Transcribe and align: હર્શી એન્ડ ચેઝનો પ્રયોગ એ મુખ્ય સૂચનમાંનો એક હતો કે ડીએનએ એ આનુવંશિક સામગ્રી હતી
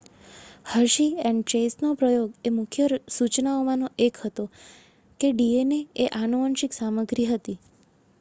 હર્શી 0.67 1.17
એન્ડ 1.23 1.43
ચેઝનો 1.51 1.89
પ્રયોગ 1.95 2.31
એ 2.43 2.53
મુખ્ય 2.55 2.87
સૂચનમાંનો 3.15 3.87
એક 4.05 4.15
હતો 4.21 4.45
કે 5.19 5.29
ડીએનએ 5.33 5.79
એ 5.99 6.09
આનુવંશિક 6.15 6.71
સામગ્રી 6.75 7.29
હતી 7.29 7.59